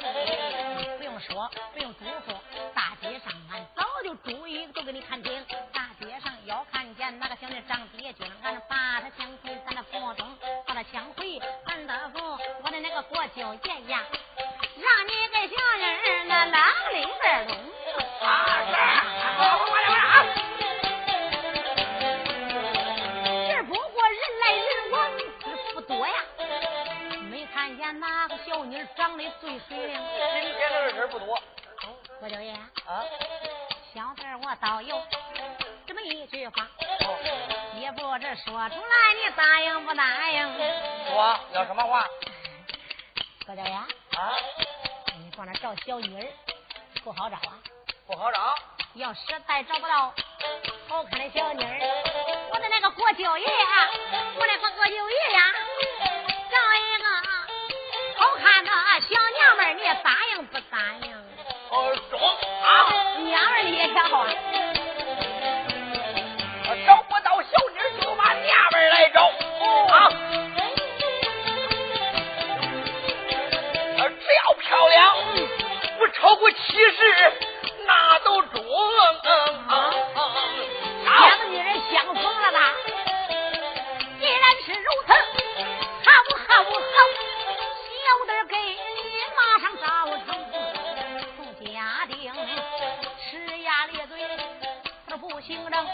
[0.99, 2.35] 不用说，不用嘱咐，
[2.75, 5.45] 大街上俺早就注意，都给你看清。
[5.73, 12.39] 大街上要看见那个小妮长爹君，俺把他抢回咱的府中，把他抢回咱的府。
[12.63, 14.03] 我的那个国舅爷呀，
[39.37, 40.43] 答应不答应？
[41.09, 42.07] 说要什么话？
[43.47, 43.87] 郭大爷啊，
[44.59, 44.64] 你
[45.37, 46.27] 往那找小妮儿
[47.03, 47.59] 不好找啊？
[48.07, 48.55] 不好找。
[48.95, 50.15] 要实在找不到
[50.89, 51.81] 好看的小妮儿，
[52.53, 53.47] 我的那个国舅爷，
[54.37, 55.53] 我的个国舅爷呀，
[56.51, 57.05] 找一个
[58.17, 58.71] 好看的
[59.01, 61.13] 小娘们儿，你答应不答应？
[61.71, 63.19] 哦，中啊！
[63.19, 64.29] 娘儿你也瞧啊！
[66.87, 69.23] 找不到小妮就把娘们来找
[69.93, 70.09] 啊！
[74.07, 75.14] 只要漂亮，不
[76.25, 76.73] 超过七十，
[77.87, 78.65] 那都中。
[81.05, 82.73] 两个女人相逢了吧？
[84.19, 85.13] 既然是如此，
[86.03, 86.09] 好
[86.49, 86.73] 好好，
[88.01, 88.73] 小的给你
[89.37, 89.85] 马上找
[90.25, 90.27] 成。
[91.37, 91.69] 从家
[92.09, 92.33] 丁，
[93.31, 94.17] 呲牙咧嘴，
[95.07, 95.87] 他不行正。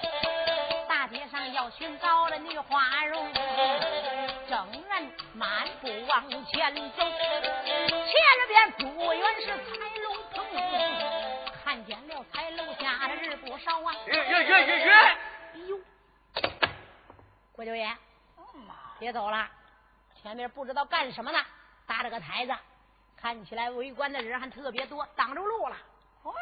[1.78, 3.32] 身高的女花容，
[4.48, 7.02] 正人漫步往前走，
[7.64, 8.12] 前
[8.48, 9.46] 边不远是
[17.60, 17.94] 郭九爷，
[18.98, 19.46] 别走了，
[20.22, 21.38] 前面不知道干什么呢，
[21.86, 22.56] 搭着个台子，
[23.18, 25.76] 看起来围观的人还特别多，挡住路了，
[26.22, 26.32] 怪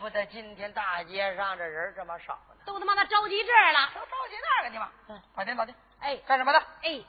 [0.00, 2.56] 不得今天大街上这人这么少呢。
[2.64, 3.88] 都他妈的着急这儿了。
[3.94, 4.90] 都着急那个去吧。
[5.06, 5.78] 嗯，快点，早点。
[6.00, 6.58] 哎干什么的？
[6.82, 7.00] 哎，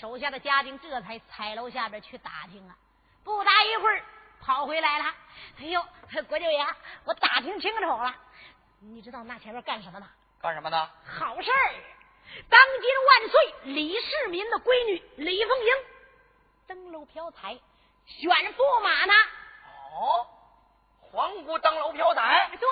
[0.00, 2.74] 手下的家丁这才踩楼下边去打听啊，
[3.22, 4.02] 不大一会儿
[4.40, 5.04] 跑回来了。
[5.60, 5.80] 哎呦，
[6.28, 6.66] 郭九爷，
[7.04, 8.12] 我打听清楚了，
[8.80, 10.08] 你知道那前面干什么呢？
[10.40, 10.90] 干什么呢？
[11.04, 11.95] 好事儿！
[12.48, 15.66] 当今万岁李世民的闺女李凤英
[16.66, 17.58] 登楼飘彩，
[18.06, 19.12] 选驸马呢。
[19.92, 20.26] 哦，
[21.00, 22.50] 皇姑登楼飘彩。
[22.58, 22.68] 对，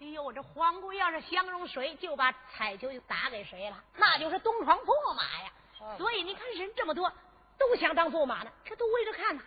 [0.00, 5.52] 哎呦，这皇姑要是相中谁，就把彩球就打给谁了，那就是东床驸马呀。
[5.82, 7.10] 嗯所以你看人这么多，
[7.56, 9.42] 都想当驸马呢，这都围着看呢。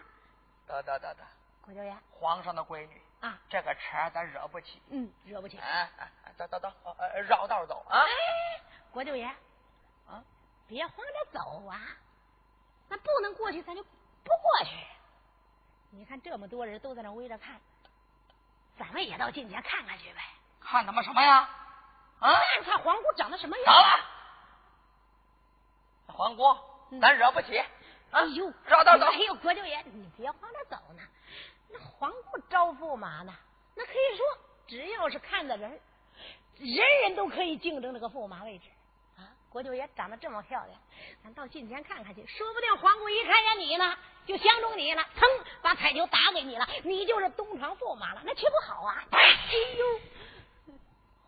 [0.66, 1.24] 得得得得，
[1.62, 4.82] 郭九爷皇上的闺女，啊，这个茬咱惹不起。
[4.90, 5.60] 嗯，惹不起。
[5.60, 6.72] 哎哎，哎走走走，
[7.28, 8.00] 绕道走啊。
[8.00, 8.10] 哎，
[8.94, 9.26] 郭九爷，
[10.08, 10.24] 啊，
[10.68, 11.82] 别慌着走啊，
[12.88, 13.90] 咱不能过去，咱就不
[14.30, 14.70] 过去。
[15.90, 17.60] 你看这么多人都在那围着看，
[18.78, 20.22] 咱们也到近前看看去呗。
[20.60, 21.50] 看他妈什么呀？
[22.20, 23.66] 啊，看看皇姑长得什么样。
[23.66, 24.06] 走了。
[26.14, 26.44] 皇姑，
[26.92, 27.58] 嗯咱惹不起。
[27.58, 27.68] 啊
[28.12, 31.02] 哎呦，绕道走哎呦，郭九爷，你别慌着走呢。
[31.70, 33.34] 那皇姑招驸马呢？
[33.74, 34.38] 那可以说，
[34.68, 35.82] 只要是看的人，
[36.58, 38.70] 人人都可以竞争这个驸马位置
[39.54, 39.56] 啊。
[39.56, 40.80] 郭九爷长得这么漂亮，
[41.24, 43.96] 咱到近前看看去，说不定皇姑一看见你呢，
[44.26, 45.30] 就相中你了，腾
[45.62, 49.04] 把彩球打给你了，你就是东床驸马了，那岂不好啊？
[49.12, 49.20] 哎
[49.78, 50.00] 呦，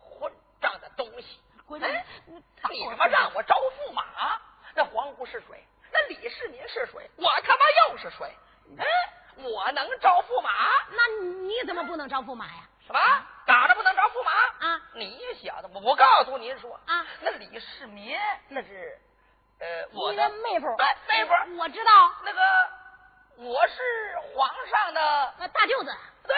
[0.00, 1.38] 混账的东西！
[1.66, 4.40] 国舅爷哎，你你他妈让我招驸马？
[4.74, 5.64] 那皇姑是谁？
[5.92, 7.08] 那李世民是谁？
[7.16, 8.28] 我他妈又是谁？
[8.76, 10.50] 嗯，我能招驸马？
[10.90, 12.68] 那你怎么不能招驸马呀？
[12.86, 13.00] 什么？
[13.46, 14.30] 打着不能招驸马？
[14.68, 18.16] 啊你小子，我我告诉您说啊那李世民
[18.48, 18.98] 那是
[19.58, 21.90] 呃我你的的妹夫，对妹夫，我知道，
[22.24, 22.40] 那个
[23.36, 25.00] 我是皇上的
[25.38, 25.92] 呃，大舅子
[26.26, 26.36] 对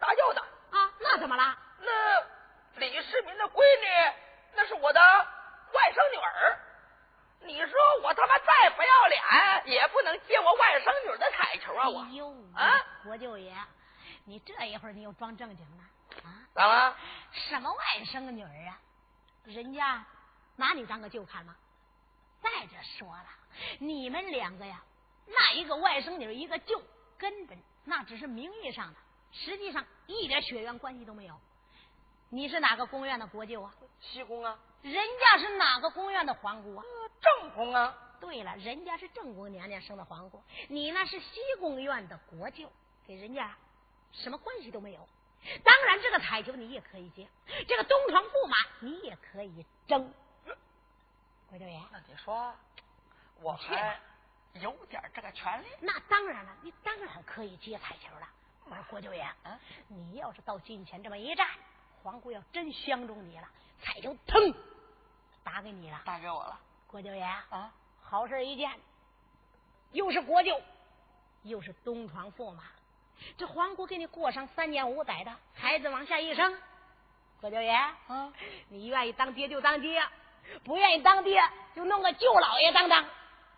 [0.00, 0.40] 大舅子。
[0.70, 1.56] 啊，那怎么了？
[1.80, 2.20] 那
[2.78, 4.14] 李世民的闺女，
[4.54, 6.58] 那是我的外甥女儿。
[7.42, 7.72] 你说
[8.02, 9.22] 我他妈再不要脸，
[9.64, 11.88] 也不能接我外甥女的彩球啊！
[11.88, 13.52] 我哎呦，啊，国舅爷，
[14.30, 15.82] 你这一会儿你又装正经了
[16.22, 16.46] 啊？
[16.54, 16.96] 咋了？
[17.32, 18.78] 什么外甥女儿啊？
[19.42, 20.06] 人家
[20.54, 21.56] 拿你当个舅看吗？
[22.40, 23.26] 再者说了，
[23.80, 24.84] 你们两个呀，
[25.26, 26.80] 那一个外甥女，一个舅，
[27.18, 29.00] 根本那只是名义上的，
[29.32, 31.34] 实际上一点血缘关系都没有。
[32.28, 33.74] 你是哪个宫院的国舅啊？
[34.00, 36.84] 西宫啊，人家是哪个宫院的皇姑啊？
[37.20, 42.70] 正宫啊，对了，人家是正宫娘娘生的皇姑，你那是西宫院的国舅，
[43.04, 43.56] 给人家
[44.12, 45.08] 什么关系都没有。
[45.64, 47.26] 当然，这个彩球你也可以接，
[47.66, 50.12] 这个东床驸马你也可以争。
[51.48, 52.54] 郭九爷，那你说
[53.40, 53.98] 我还
[54.54, 55.66] 有点这个权利？
[55.80, 58.28] 那当然了，你当然可以接彩球了。
[58.66, 59.58] 我说郭九爷，嗯
[59.88, 61.48] 你要是到近前这么一站，
[62.02, 63.48] 皇姑要真相中你了，
[63.82, 64.54] 彩球腾
[65.42, 66.02] 打给你了。
[66.04, 67.72] 打给我了郭九爷，啊？
[68.02, 68.78] 好事一件，
[69.92, 70.60] 又是国舅，
[71.44, 72.64] 又是东床驸马，
[73.36, 76.58] 这皇姑给你过上三年五载的孩子往下一生，
[77.40, 78.32] 何九爷，啊，
[78.68, 80.02] 你愿意当爹就当爹，
[80.64, 81.42] 不愿意当爹
[81.74, 83.04] 就弄个舅老爷当当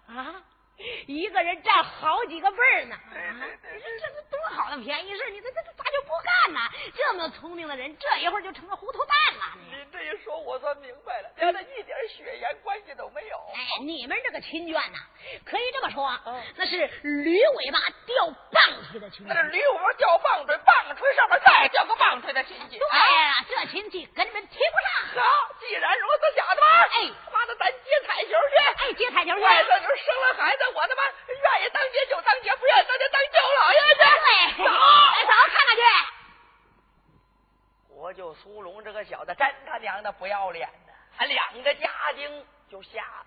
[0.07, 0.43] 啊！
[1.07, 3.11] 一个人占好几个辈儿呢，啊！
[3.73, 6.61] 你说这是多好的便宜事，你这这这咋就不干呢？
[6.97, 9.59] 这么聪明的人，这一会儿就成了糊涂蛋了。
[9.71, 13.37] 你你这一说，我算明白了，连他一点血缘关系都没有。
[13.55, 14.99] 哎，你们这个亲眷呐，
[15.45, 19.25] 可以这么说，嗯那是驴尾巴掉棒槌的亲戚。
[19.29, 22.79] 那是驴尾巴掉棒槌，棒槌上面再吊个棒槌的亲戚。
[22.79, 25.23] 对呀、这亲戚根本提不上。
[25.23, 28.85] 好，既然如此，小子们，哎他妈的，咱接彩球去。
[28.85, 29.41] 哎，接彩球去。
[29.43, 33.99] 外甥女生了孩子，我他妈愿意当爹就当爹，不愿意当爹当舅老爷去。
[33.99, 35.83] 对，走，哎，走，看看去。
[37.89, 43.27] 我就苏龙这个小子，真他娘的不要脸呐，还两个家丁就下了，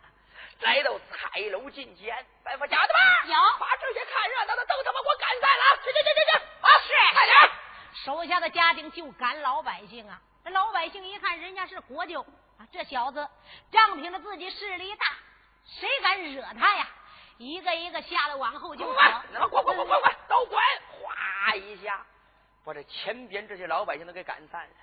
[0.59, 7.51] 来到彩楼近前，吩咐小子们，有把这些看热闹的都他妈给我赶散了，去去去去去，啊，是，快点。
[8.03, 10.19] 手下的家丁就赶老百姓啊！
[10.43, 12.21] 这老百姓一看人家是国舅
[12.59, 13.27] 啊，这小子
[13.71, 15.05] 仗凭着自己势力大，
[15.65, 16.87] 谁敢惹他呀？
[17.37, 20.57] 一个一个吓得往后就跑，滚滚滚滚滚，都滚，
[20.91, 22.05] 哗一下，
[22.63, 24.75] 把这前边这些老百姓都给赶散了。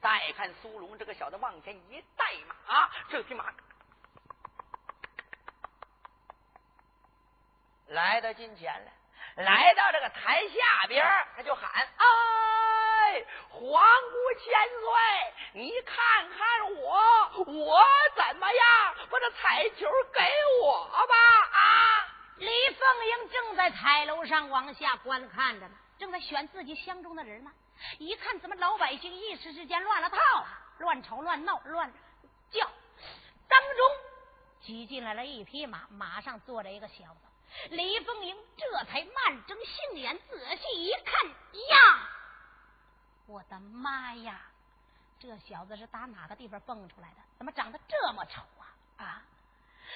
[0.00, 3.52] 再看苏龙这个小子往前一带马，这匹马
[7.88, 8.90] 来到近前了，
[9.36, 11.04] 来到这个台下边，
[11.36, 12.67] 他就喊，啊。
[13.08, 17.00] 哎，皇姑千岁，你看看我，
[17.46, 17.82] 我
[18.14, 18.94] 怎么样？
[19.10, 20.20] 把这彩球给
[20.62, 21.14] 我吧！”
[21.50, 22.06] 啊，
[22.36, 27.50] 李凤英正在彩楼上往下观看着呢，正在选自己相中的人呢。
[27.98, 30.46] 一看，怎么老百姓一时之间乱了套了，
[30.78, 31.90] 乱吵乱闹乱
[32.50, 32.66] 叫，
[33.48, 33.90] 当中
[34.60, 37.20] 挤进来了一匹马，马上坐着一个小子。
[37.70, 42.08] 李凤英这才慢睁杏眼，仔细一看，呀，
[43.28, 44.40] 我的妈呀！
[45.20, 47.16] 这小子是打哪个地方蹦出来的？
[47.36, 49.04] 怎么长得这么丑啊？
[49.04, 49.22] 啊，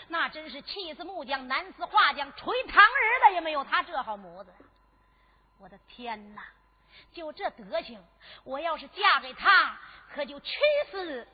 [0.09, 4.53] 那真是气死木匠，难死画匠，锤糖人的也没有他这号模子。
[5.59, 6.45] 我的天哪！
[7.15, 8.05] 就这德行，
[8.45, 9.81] 我要是嫁给他，
[10.15, 10.59] 可就屈
[10.91, 11.27] 死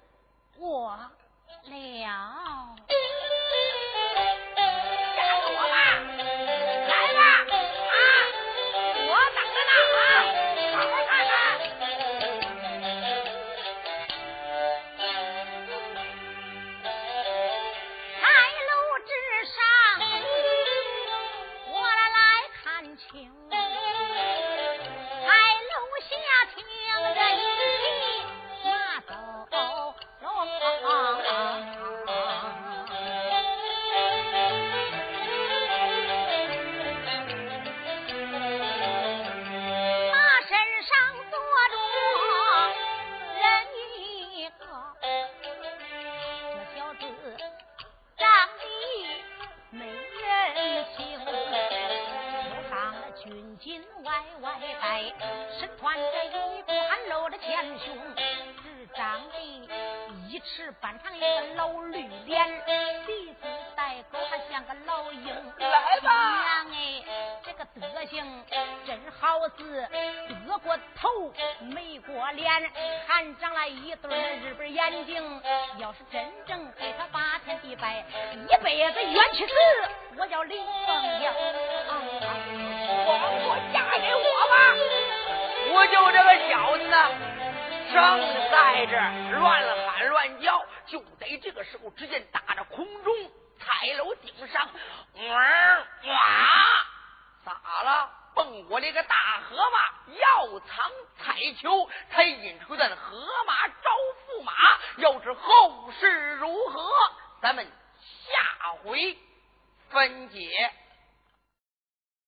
[0.57, 1.13] 我了。